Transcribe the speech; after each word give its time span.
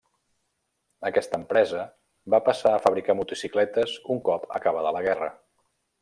Aquesta 1.09 1.39
empresa 1.41 1.83
va 2.35 2.39
passar 2.49 2.71
a 2.77 2.81
fabricar 2.85 3.15
motocicletes 3.19 3.93
un 4.15 4.23
cop 4.31 4.49
acabada 4.61 4.95
la 5.01 5.05
guerra. 5.09 5.29